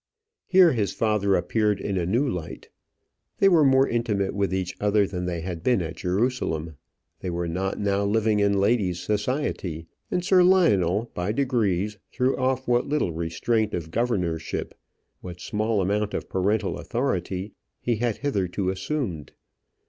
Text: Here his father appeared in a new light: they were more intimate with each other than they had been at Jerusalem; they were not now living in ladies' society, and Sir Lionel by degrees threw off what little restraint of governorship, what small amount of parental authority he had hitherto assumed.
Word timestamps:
Here 0.47 0.71
his 0.73 0.93
father 0.93 1.35
appeared 1.35 1.79
in 1.79 1.95
a 1.95 2.07
new 2.07 2.27
light: 2.27 2.69
they 3.37 3.47
were 3.47 3.63
more 3.63 3.87
intimate 3.87 4.33
with 4.33 4.51
each 4.51 4.75
other 4.81 5.05
than 5.05 5.27
they 5.27 5.41
had 5.41 5.61
been 5.61 5.79
at 5.83 5.97
Jerusalem; 5.97 6.75
they 7.19 7.29
were 7.29 7.47
not 7.47 7.79
now 7.79 8.03
living 8.03 8.39
in 8.39 8.59
ladies' 8.59 8.99
society, 8.99 9.85
and 10.09 10.25
Sir 10.25 10.41
Lionel 10.41 11.11
by 11.13 11.31
degrees 11.31 11.99
threw 12.11 12.35
off 12.35 12.67
what 12.67 12.87
little 12.89 13.11
restraint 13.13 13.75
of 13.75 13.91
governorship, 13.91 14.73
what 15.19 15.39
small 15.39 15.81
amount 15.83 16.15
of 16.15 16.27
parental 16.27 16.79
authority 16.79 17.53
he 17.79 17.97
had 17.97 18.17
hitherto 18.17 18.71
assumed. 18.71 19.33